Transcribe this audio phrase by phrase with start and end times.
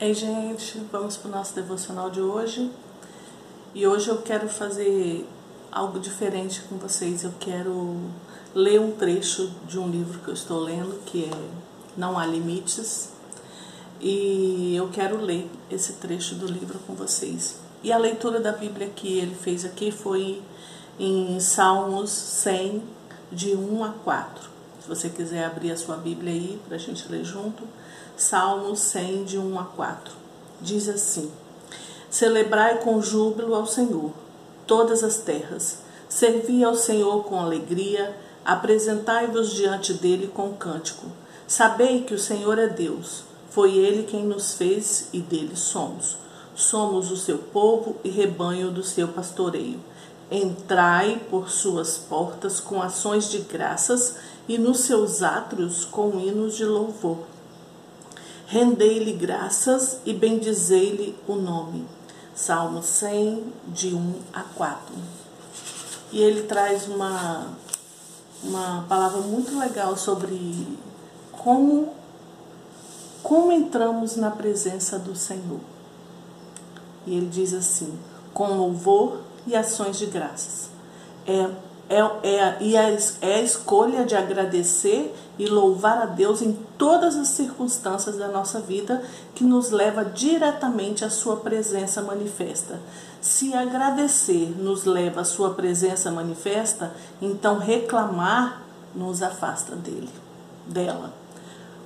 [0.00, 2.70] Ei, gente, vamos para o nosso devocional de hoje.
[3.74, 5.28] E hoje eu quero fazer
[5.72, 7.24] algo diferente com vocês.
[7.24, 7.96] Eu quero
[8.54, 11.50] ler um trecho de um livro que eu estou lendo, que é
[11.96, 13.08] Não Há Limites.
[14.00, 17.56] E eu quero ler esse trecho do livro com vocês.
[17.82, 20.40] E a leitura da Bíblia que ele fez aqui foi
[20.96, 22.84] em Salmos 100,
[23.32, 24.48] de 1 a 4.
[24.80, 27.64] Se você quiser abrir a sua Bíblia aí para a gente ler junto.
[28.18, 30.12] Salmo 100, de 1 a 4.
[30.60, 31.30] Diz assim:
[32.10, 34.10] Celebrai com júbilo ao Senhor,
[34.66, 35.78] todas as terras.
[36.08, 38.12] Servi ao Senhor com alegria,
[38.44, 41.06] apresentai-vos diante dele com cântico.
[41.46, 46.16] Sabei que o Senhor é Deus, foi ele quem nos fez e dele somos.
[46.56, 49.78] Somos o seu povo e rebanho do seu pastoreio.
[50.28, 54.16] Entrai por suas portas com ações de graças
[54.48, 57.37] e nos seus átrios com hinos de louvor
[58.48, 61.86] rendei-lhe graças e bendizei-lhe o nome.
[62.34, 64.94] Salmo 100, de 1 a 4.
[66.10, 67.48] E ele traz uma,
[68.42, 70.66] uma palavra muito legal sobre
[71.30, 71.92] como,
[73.22, 75.60] como entramos na presença do Senhor.
[77.06, 77.98] E ele diz assim:
[78.32, 80.70] com louvor e ações de graças.
[81.26, 87.16] É é, é, e é a escolha de agradecer e louvar a Deus em todas
[87.16, 89.02] as circunstâncias da nossa vida
[89.34, 92.80] que nos leva diretamente à Sua presença manifesta.
[93.20, 98.62] Se agradecer nos leva à Sua presença manifesta, então reclamar
[98.94, 100.10] nos afasta dele,
[100.66, 101.12] dela.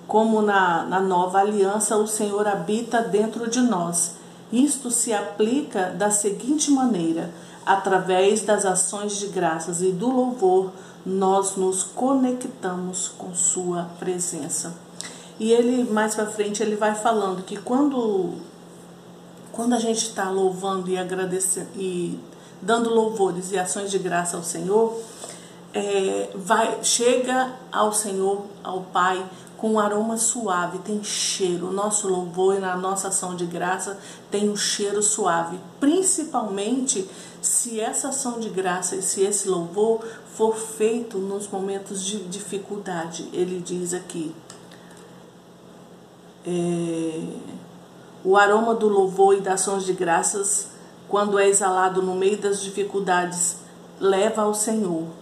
[0.06, 4.14] Como na, na nova aliança, o Senhor habita dentro de nós.
[4.52, 7.30] Isto se aplica da seguinte maneira
[7.64, 10.72] através das ações de graças e do louvor,
[11.04, 14.74] nós nos conectamos com Sua presença.
[15.38, 18.34] E ele, mais para frente, ele vai falando que quando,
[19.50, 22.18] quando a gente está louvando e agradecendo e
[22.60, 24.96] dando louvores e ações de graça ao Senhor,
[25.74, 29.24] é, vai, chega ao Senhor, ao Pai,
[29.56, 31.68] com um aroma suave, tem cheiro.
[31.68, 33.98] O nosso louvor e na nossa ação de graça
[34.30, 37.08] tem um cheiro suave, principalmente
[37.40, 43.28] se essa ação de graça e se esse louvor for feito nos momentos de dificuldade.
[43.32, 44.34] Ele diz aqui:
[46.44, 47.22] é,
[48.24, 50.68] o aroma do louvor e das ações de graças,
[51.08, 53.58] quando é exalado no meio das dificuldades,
[54.00, 55.21] leva ao Senhor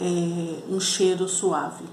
[0.00, 1.84] é, um cheiro suave.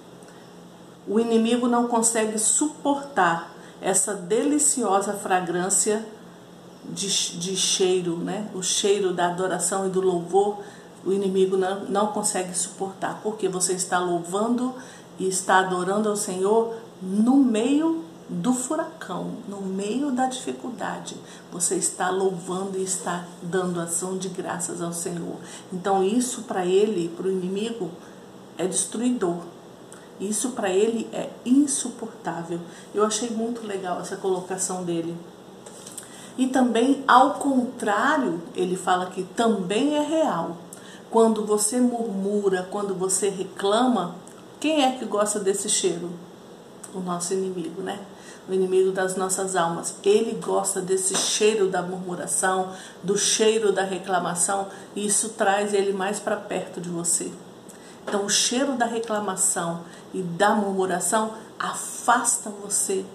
[1.07, 6.05] O inimigo não consegue suportar essa deliciosa fragrância
[6.89, 8.49] de, de cheiro, né?
[8.53, 10.59] o cheiro da adoração e do louvor,
[11.05, 14.73] o inimigo não, não consegue suportar, porque você está louvando
[15.19, 21.15] e está adorando ao Senhor no meio do furacão, no meio da dificuldade.
[21.51, 25.37] Você está louvando e está dando ação de graças ao Senhor.
[25.71, 27.91] Então, isso para ele, para o inimigo,
[28.57, 29.37] é destruidor.
[30.19, 32.59] Isso para ele é insuportável.
[32.93, 35.17] Eu achei muito legal essa colocação dele.
[36.37, 40.57] E também, ao contrário, ele fala que também é real.
[41.11, 44.15] Quando você murmura, quando você reclama,
[44.59, 46.09] quem é que gosta desse cheiro?
[46.93, 47.99] O nosso inimigo, né?
[48.47, 49.95] O inimigo das nossas almas.
[50.03, 52.71] Ele gosta desse cheiro da murmuração,
[53.01, 57.31] do cheiro da reclamação, e isso traz ele mais para perto de você.
[58.05, 59.81] Então, o cheiro da reclamação
[60.13, 63.05] e da murmuração afasta você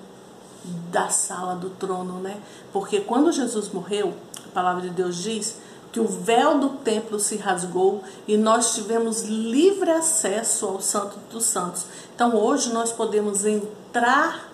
[0.91, 2.41] da sala do trono, né?
[2.73, 4.15] Porque quando Jesus morreu,
[4.47, 5.59] a palavra de Deus diz
[5.99, 11.45] que o véu do templo se rasgou e nós tivemos livre acesso ao Santo dos
[11.45, 11.87] Santos.
[12.15, 14.49] Então hoje nós podemos entrar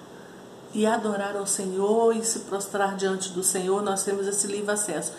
[0.73, 5.13] e adorar ao Senhor e se prostrar diante do Senhor, nós temos esse livre acesso.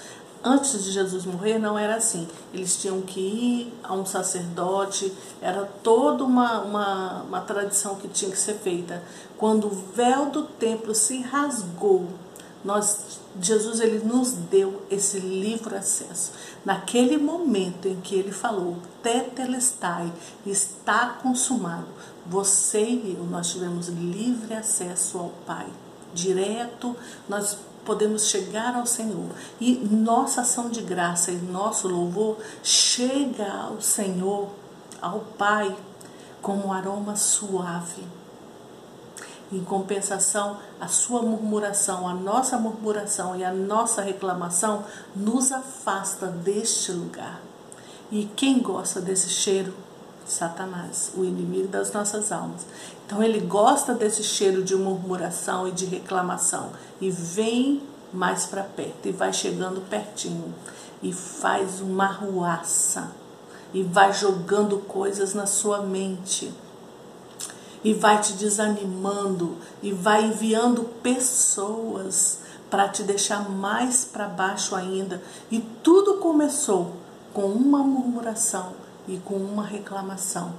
[0.43, 2.27] Antes de Jesus morrer, não era assim.
[2.51, 8.31] Eles tinham que ir a um sacerdote, era toda uma, uma, uma tradição que tinha
[8.31, 9.01] que ser feita.
[9.37, 12.07] Quando o véu do templo se rasgou,
[12.63, 16.31] nós, Jesus ele nos deu esse livre acesso.
[16.63, 20.11] Naquele momento em que ele falou, Tetelestai,
[20.45, 21.87] está consumado,
[22.25, 25.67] você e eu, nós tivemos livre acesso ao Pai.
[26.13, 26.95] Direto,
[27.27, 29.29] nós podemos chegar ao Senhor
[29.59, 34.49] e nossa ação de graça e nosso louvor chega ao Senhor,
[35.01, 35.75] ao Pai,
[36.41, 38.03] como um aroma suave.
[39.51, 44.83] Em compensação, a sua murmuração, a nossa murmuração e a nossa reclamação
[45.15, 47.39] nos afasta deste lugar.
[48.11, 49.73] E quem gosta desse cheiro?
[50.25, 52.65] Satanás, o inimigo das nossas almas.
[53.05, 59.07] Então ele gosta desse cheiro de murmuração e de reclamação e vem mais para perto
[59.07, 60.53] e vai chegando pertinho
[61.03, 63.11] e faz uma ruaça
[63.73, 66.51] e vai jogando coisas na sua mente
[67.85, 75.21] e vai te desanimando e vai enviando pessoas para te deixar mais para baixo ainda.
[75.51, 76.93] E tudo começou
[77.31, 78.73] com uma murmuração
[79.07, 80.53] e com uma reclamação.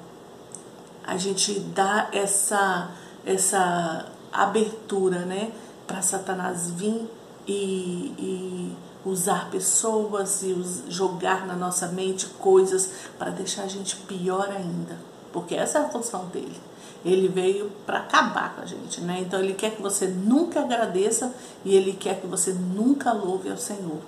[1.05, 2.93] A gente dá essa
[3.25, 5.51] essa abertura, né,
[5.85, 7.11] para Satanás vir
[7.45, 10.55] e, e usar pessoas e
[10.89, 12.89] jogar na nossa mente coisas
[13.19, 14.97] para deixar a gente pior ainda.
[15.33, 16.55] Porque essa é a função dele.
[17.05, 19.21] Ele veio para acabar com a gente, né?
[19.21, 21.33] Então ele quer que você nunca agradeça
[21.65, 24.01] e ele quer que você nunca louve ao Senhor.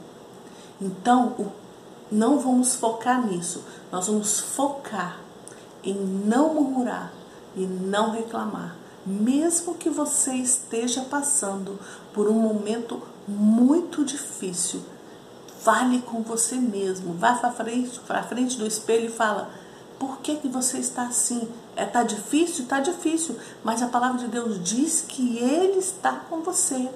[0.80, 1.52] Então,
[2.10, 3.64] não vamos focar nisso.
[3.90, 5.20] Nós vamos focar
[5.82, 7.12] em não murmurar
[7.56, 11.78] e não reclamar, mesmo que você esteja passando
[12.12, 14.82] por um momento muito difícil.
[15.60, 19.50] Fale com você mesmo, vá para frente, para frente do espelho e fala:
[19.98, 21.48] por que, que você está assim?
[21.78, 26.42] É tá difícil, tá difícil, mas a palavra de Deus diz que ele está com
[26.42, 26.90] você.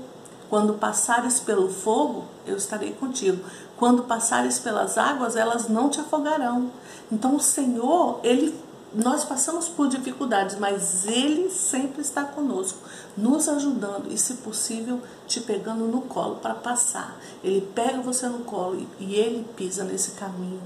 [0.50, 3.44] Quando passares pelo fogo, eu estarei contigo.
[3.76, 6.72] Quando passares pelas águas, elas não te afogarão.
[7.12, 8.60] Então o Senhor, ele
[8.92, 12.80] nós passamos por dificuldades, mas Ele sempre está conosco,
[13.16, 17.16] nos ajudando e, se possível, te pegando no colo para passar.
[17.42, 20.60] Ele pega você no colo e Ele pisa nesse caminho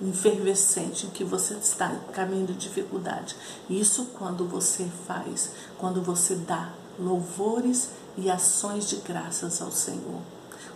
[0.00, 3.36] enfervescente em que você está, caminho de dificuldade.
[3.68, 10.20] Isso quando você faz, quando você dá louvores e ações de graças ao Senhor.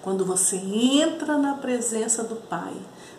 [0.01, 2.75] Quando você entra na presença do Pai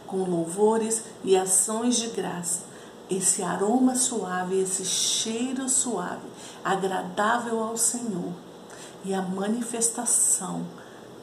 [0.06, 2.62] com louvores e ações de graça,
[3.10, 6.28] esse aroma suave, esse cheiro suave,
[6.64, 8.34] agradável ao Senhor
[9.06, 10.66] e a manifestação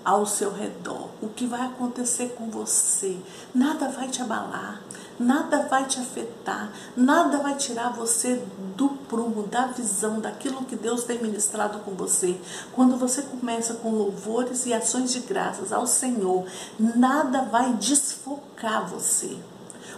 [0.04, 3.18] ao seu redor, o que vai acontecer com você.
[3.54, 4.80] Nada vai te abalar,
[5.18, 8.42] nada vai te afetar, nada vai tirar você
[8.76, 12.40] do prumo, da visão, daquilo que Deus tem ministrado com você.
[12.72, 16.46] Quando você começa com louvores e ações de graças ao Senhor,
[16.78, 19.36] nada vai desfocar você.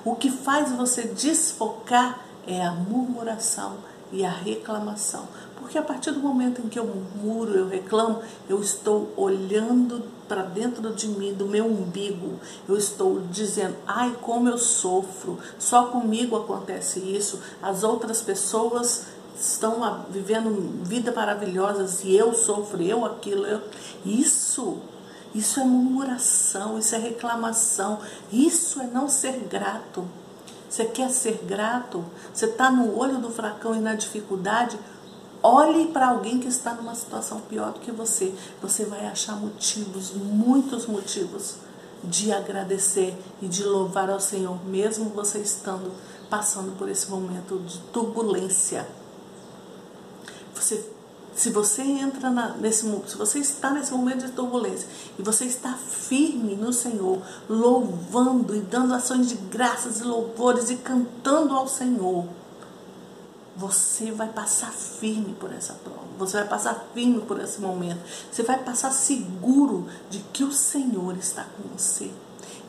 [0.04, 3.76] O que faz você desfocar é a murmuração
[4.10, 5.28] e a reclamação.
[5.72, 10.42] Porque a partir do momento em que eu murmuro, eu reclamo, eu estou olhando para
[10.42, 12.38] dentro de mim, do meu umbigo,
[12.68, 20.04] eu estou dizendo: ai, como eu sofro, só comigo acontece isso, as outras pessoas estão
[20.10, 23.62] vivendo vida maravilhosas e eu sofro, eu aquilo, eu.
[24.04, 24.76] Isso,
[25.34, 27.98] isso é murmuração, isso é reclamação,
[28.30, 30.06] isso é não ser grato.
[30.68, 32.02] Você quer ser grato?
[32.32, 34.78] Você está no olho do fracão e na dificuldade?
[35.42, 38.32] Olhe para alguém que está numa situação pior do que você.
[38.60, 41.56] Você vai achar motivos, muitos motivos,
[42.04, 45.92] de agradecer e de louvar ao Senhor, mesmo você estando
[46.30, 48.86] passando por esse momento de turbulência.
[50.54, 50.92] Você
[51.34, 54.86] se você entra na, nesse se você está nesse momento de turbulência
[55.18, 60.76] e você está firme no Senhor, louvando e dando ações de graças e louvores e
[60.76, 62.26] cantando ao Senhor,
[63.56, 66.06] você vai passar firme por essa prova.
[66.18, 68.00] Você vai passar firme por esse momento.
[68.30, 72.10] Você vai passar seguro de que o Senhor está com você.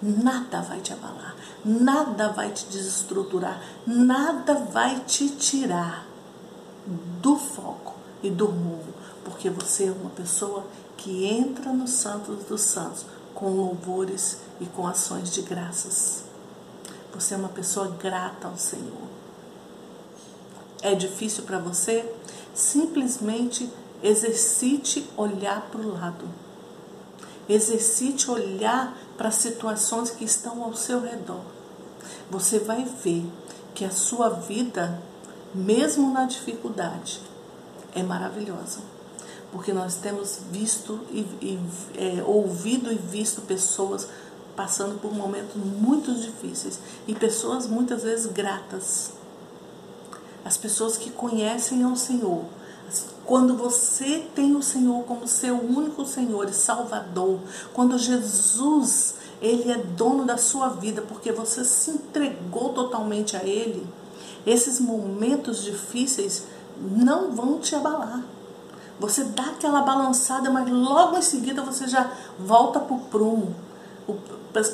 [0.01, 6.05] Nada vai te abalar, nada vai te desestruturar, nada vai te tirar
[7.21, 8.93] do foco e do mundo,
[9.23, 10.65] porque você é uma pessoa
[10.97, 16.23] que entra no Santos dos Santos com louvores e com ações de graças.
[17.13, 19.12] Você é uma pessoa grata ao Senhor.
[20.83, 22.05] É difícil para você?
[22.53, 23.69] Simplesmente
[24.03, 26.25] exercite olhar para o lado.
[27.47, 31.39] Exercite olhar para as situações que estão ao seu redor.
[32.29, 33.25] Você vai ver
[33.73, 35.01] que a sua vida,
[35.55, 37.21] mesmo na dificuldade,
[37.95, 38.79] é maravilhosa.
[39.53, 41.59] Porque nós temos visto e, e
[41.95, 44.05] é, ouvido e visto pessoas
[44.53, 49.22] passando por momentos muito difíceis e pessoas muitas vezes gratas.
[50.43, 52.43] As pessoas que conhecem ao Senhor.
[53.25, 57.39] Quando você tem o Senhor como seu único Senhor e Salvador,
[57.73, 63.87] quando Jesus, ele é dono da sua vida, porque você se entregou totalmente a ele,
[64.45, 66.43] esses momentos difíceis
[66.77, 68.23] não vão te abalar.
[68.99, 73.55] Você dá aquela balançada, mas logo em seguida você já volta para o prumo.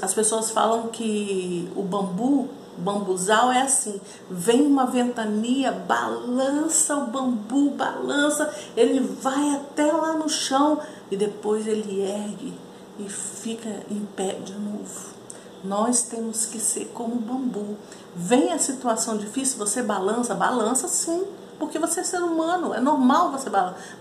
[0.02, 2.50] As pessoas falam que o bambu
[2.80, 10.30] bambuzal é assim: vem uma ventania, balança o bambu, balança, ele vai até lá no
[10.30, 10.80] chão
[11.12, 12.54] e depois ele ergue
[13.00, 15.20] e fica em pé de novo.
[15.64, 17.78] Nós temos que ser como bambu.
[18.16, 21.26] Vem a situação difícil, você balança, balança sim,
[21.60, 23.50] porque você é ser humano, é normal você,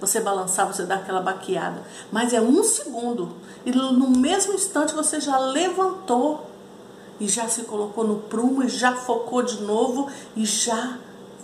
[0.01, 1.83] você balançar, você dar aquela baqueada.
[2.13, 3.35] Mas é um segundo.
[3.67, 6.48] E no mesmo instante você já levantou
[7.21, 10.99] e já se colocou no prumo e já focou de novo e já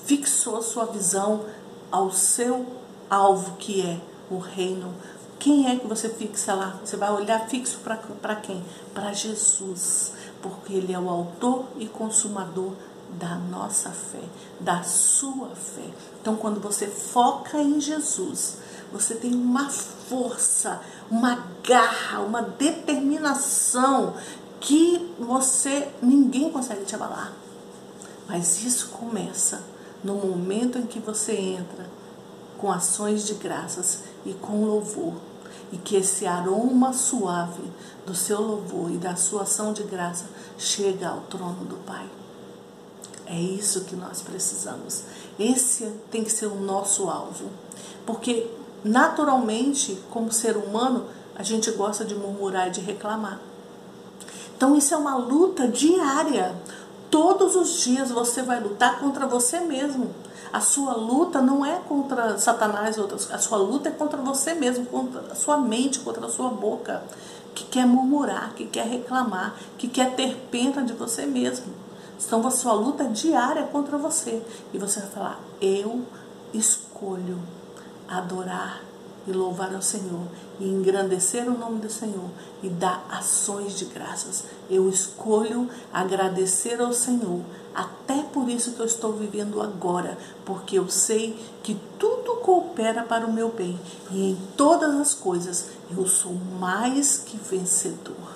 [0.05, 1.45] fixou sua visão
[1.91, 2.67] ao seu
[3.09, 4.01] alvo que é
[4.31, 4.95] o reino.
[5.39, 6.79] Quem é que você fixa lá?
[6.85, 8.65] Você vai olhar fixo para quem?
[8.95, 12.73] Para Jesus, porque Ele é o autor e consumador
[13.19, 14.23] da nossa fé,
[14.59, 15.89] da sua fé.
[16.21, 18.59] Então, quando você foca em Jesus,
[18.93, 24.15] você tem uma força, uma garra, uma determinação
[24.65, 27.35] que você ninguém consegue te abalar.
[28.27, 29.63] Mas isso começa
[30.03, 31.87] no momento em que você entra
[32.57, 35.13] com ações de graças e com louvor.
[35.71, 37.63] E que esse aroma suave
[38.07, 40.25] do seu louvor e da sua ação de graça
[40.57, 42.09] chega ao trono do Pai.
[43.27, 45.03] É isso que nós precisamos.
[45.39, 47.51] Esse tem que ser o nosso alvo.
[48.07, 48.51] Porque,
[48.83, 53.41] naturalmente, como ser humano, a gente gosta de murmurar e de reclamar.
[54.57, 56.55] Então, isso é uma luta diária.
[57.11, 60.11] Todos os dias você vai lutar contra você mesmo.
[60.53, 62.97] A sua luta não é contra Satanás,
[63.33, 67.03] a sua luta é contra você mesmo, contra a sua mente, contra a sua boca,
[67.55, 71.75] que quer murmurar, que quer reclamar, que quer ter pena de você mesmo.
[72.25, 74.43] Então a sua luta é diária contra você.
[74.73, 76.03] E você vai falar: Eu
[76.53, 77.41] escolho
[78.09, 78.81] adorar
[79.27, 80.27] e louvar ao Senhor
[80.61, 82.31] e engrandecer o nome do Senhor
[82.63, 84.45] e dar ações de graças.
[84.71, 87.41] Eu escolho agradecer ao Senhor,
[87.75, 93.27] até por isso que eu estou vivendo agora, porque eu sei que tudo coopera para
[93.27, 93.79] o meu bem
[94.11, 98.35] e em todas as coisas eu sou mais que vencedor.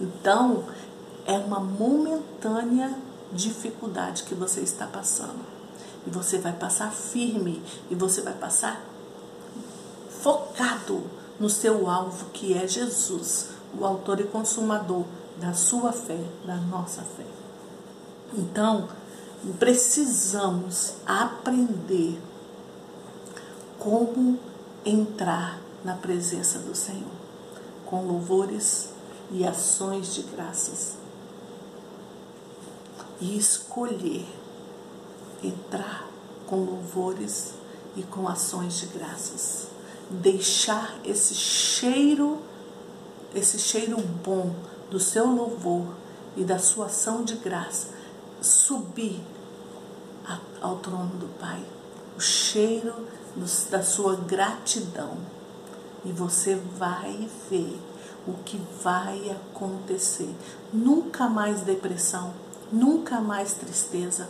[0.00, 0.64] Então,
[1.26, 2.96] é uma momentânea
[3.32, 5.44] dificuldade que você está passando.
[6.06, 8.82] E você vai passar firme e você vai passar
[10.22, 11.02] focado
[11.38, 15.04] no seu alvo, que é Jesus, o autor e consumador
[15.36, 17.26] da sua fé, da nossa fé.
[18.34, 18.88] Então,
[19.58, 22.20] precisamos aprender
[23.78, 24.38] como
[24.84, 27.12] entrar na presença do Senhor,
[27.86, 28.90] com louvores
[29.30, 30.96] e ações de graças
[33.20, 34.26] e escolher
[35.42, 36.08] entrar
[36.46, 37.54] com louvores
[37.96, 39.68] e com ações de graças.
[40.10, 42.40] Deixar esse cheiro,
[43.34, 44.54] esse cheiro bom
[44.90, 45.86] do seu louvor
[46.36, 47.88] e da sua ação de graça
[48.40, 49.20] subir
[50.60, 51.62] ao trono do Pai.
[52.16, 52.94] O cheiro
[53.70, 55.16] da sua gratidão.
[56.04, 57.78] E você vai ver
[58.26, 60.32] o que vai acontecer.
[60.72, 62.32] Nunca mais depressão
[62.72, 64.28] nunca mais tristeza,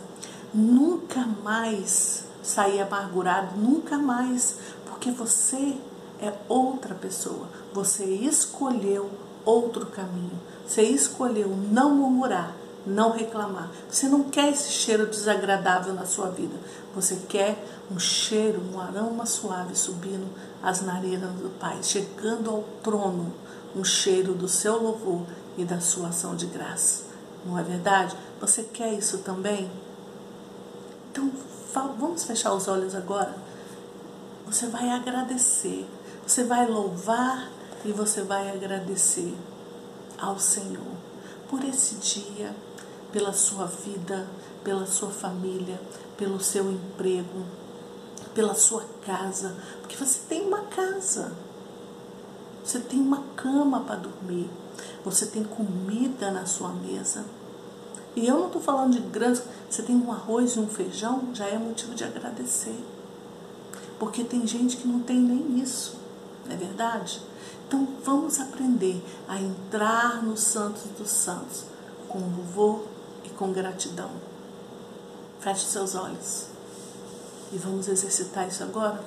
[0.53, 4.57] nunca mais sair amargurado, nunca mais,
[4.99, 5.77] porque você
[6.21, 7.47] é outra pessoa.
[7.73, 9.09] Você escolheu
[9.45, 10.37] outro caminho.
[10.67, 12.53] Você escolheu não murmurar,
[12.85, 13.71] não reclamar.
[13.89, 16.53] Você não quer esse cheiro desagradável na sua vida.
[16.93, 20.27] Você quer um cheiro, um aroma suave subindo
[20.61, 23.33] as narinas do Pai, chegando ao trono,
[23.73, 25.25] um cheiro do seu louvor
[25.57, 27.03] e da sua ação de graça.
[27.45, 28.17] Não é verdade?
[28.41, 29.71] Você quer isso também?
[31.09, 31.31] Então,
[31.73, 33.33] vamos fechar os olhos agora?
[34.49, 35.87] Você vai agradecer,
[36.25, 37.51] você vai louvar
[37.85, 39.37] e você vai agradecer
[40.17, 40.97] ao Senhor
[41.47, 42.55] por esse dia,
[43.11, 44.27] pela sua vida,
[44.63, 45.79] pela sua família,
[46.17, 47.45] pelo seu emprego,
[48.33, 51.31] pela sua casa, porque você tem uma casa,
[52.65, 54.49] você tem uma cama para dormir,
[55.05, 57.23] você tem comida na sua mesa.
[58.15, 59.43] E eu não estou falando de grandes.
[59.69, 62.75] Você tem um arroz e um feijão, já é motivo de agradecer.
[63.99, 65.97] Porque tem gente que não tem nem isso,
[66.45, 67.21] não é verdade?
[67.67, 71.65] Então vamos aprender a entrar no Santos dos Santos
[72.07, 72.85] com louvor
[73.23, 74.09] e com gratidão.
[75.39, 76.45] Feche seus olhos
[77.51, 79.03] e vamos exercitar isso agora.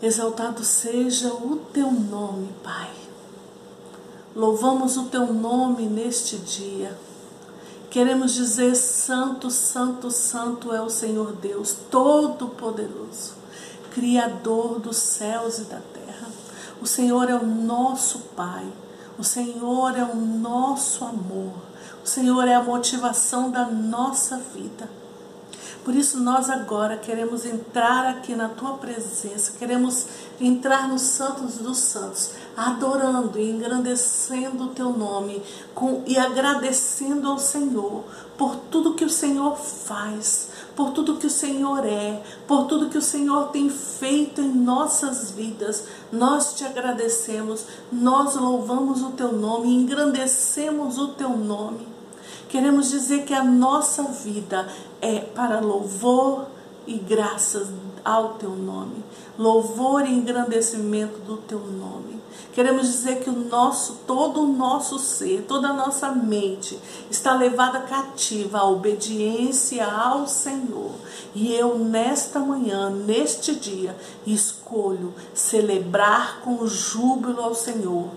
[0.00, 3.00] Exaltado seja o teu nome, Pai
[4.34, 6.96] Louvamos o teu nome neste dia.
[7.90, 13.34] Queremos dizer: Santo, Santo, Santo é o Senhor Deus Todo-Poderoso,
[13.90, 16.28] Criador dos céus e da terra.
[16.80, 18.66] O Senhor é o nosso Pai,
[19.18, 21.52] o Senhor é o nosso amor,
[22.02, 24.99] O Senhor é a motivação da nossa vida.
[25.84, 30.06] Por isso, nós agora queremos entrar aqui na tua presença, queremos
[30.38, 35.42] entrar nos Santos dos Santos, adorando e engrandecendo o teu nome
[35.74, 38.04] com, e agradecendo ao Senhor
[38.36, 42.98] por tudo que o Senhor faz, por tudo que o Senhor é, por tudo que
[42.98, 45.84] o Senhor tem feito em nossas vidas.
[46.12, 51.99] Nós te agradecemos, nós louvamos o teu nome, engrandecemos o teu nome.
[52.48, 54.68] Queremos dizer que a nossa vida
[55.00, 56.46] é para louvor
[56.86, 57.68] e graças
[58.04, 59.04] ao teu nome,
[59.38, 62.20] louvor e engrandecimento do teu nome.
[62.52, 67.80] Queremos dizer que o nosso, todo o nosso ser, toda a nossa mente está levada
[67.80, 70.92] cativa à obediência ao Senhor.
[71.34, 73.96] E eu nesta manhã, neste dia,
[74.26, 78.08] escolho celebrar com júbilo ao Senhor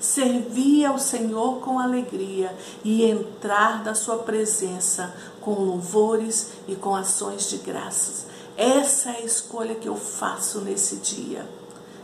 [0.00, 7.48] servir ao Senhor com alegria e entrar da sua presença com louvores e com ações
[7.48, 8.26] de graças.
[8.56, 11.46] Essa é a escolha que eu faço nesse dia.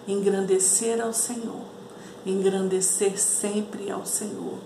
[0.06, 1.62] Engrandecer ao Senhor,
[2.24, 4.58] engrandecer sempre ao Senhor.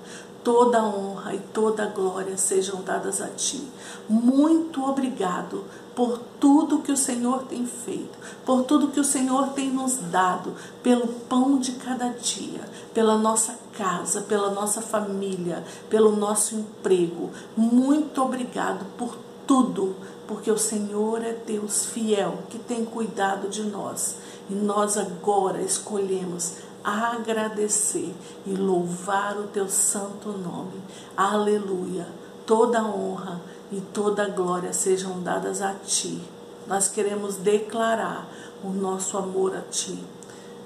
[0.45, 3.69] Toda honra e toda glória sejam dadas a ti.
[4.09, 5.65] Muito obrigado
[5.99, 10.55] por tudo que o Senhor tem feito, por tudo que o Senhor tem nos dado,
[10.81, 12.61] pelo pão de cada dia,
[12.95, 17.31] pela nossa casa, pela nossa família, pelo nosso emprego.
[17.57, 19.97] Muito obrigado por tudo,
[20.29, 24.19] porque o Senhor é Deus fiel que tem cuidado de nós.
[24.49, 28.15] E nós agora escolhemos agradecer
[28.47, 30.81] e louvar o teu santo nome.
[31.17, 32.07] Aleluia.
[32.47, 33.41] Toda honra
[33.71, 36.23] e toda glória sejam dadas a Ti.
[36.67, 38.29] Nós queremos declarar
[38.63, 39.99] o nosso amor a Ti.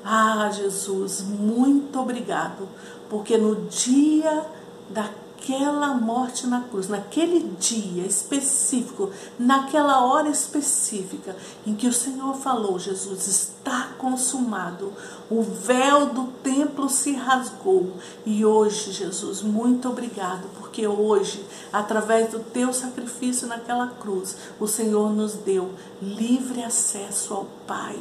[0.05, 2.69] Ah, Jesus, muito obrigado,
[3.09, 4.45] porque no dia
[4.91, 5.09] da
[5.43, 12.79] naquela morte na cruz, naquele dia específico, naquela hora específica em que o Senhor falou:
[12.79, 14.93] Jesus, está consumado,
[15.29, 17.93] o véu do templo se rasgou.
[18.25, 25.13] E hoje, Jesus, muito obrigado, porque hoje, através do teu sacrifício naquela cruz, o Senhor
[25.13, 27.99] nos deu livre acesso ao Pai.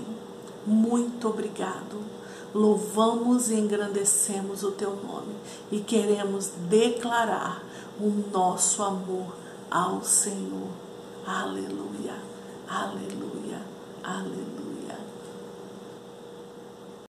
[0.66, 2.21] Muito obrigado
[2.54, 5.36] louvamos e engrandecemos o teu nome
[5.72, 7.64] e queremos declarar
[8.00, 9.36] o nosso amor
[9.70, 10.68] ao Senhor.
[11.26, 12.16] Aleluia,
[12.68, 13.62] aleluia,
[14.04, 14.61] aleluia.